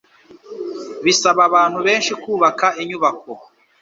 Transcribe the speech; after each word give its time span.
Bisaba 1.05 1.41
abantu 1.49 1.79
benshi 1.87 2.11
kubaka 2.21 2.67
inyubako. 2.81 3.31